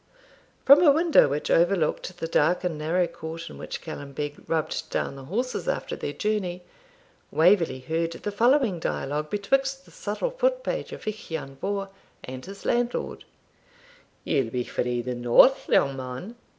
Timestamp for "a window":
0.81-1.27